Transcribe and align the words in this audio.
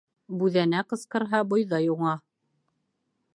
Бүҙәнә 0.37 0.79
ҡысҡырһа, 0.93 1.43
бойҙай 1.51 1.91
уңа. 1.97 2.15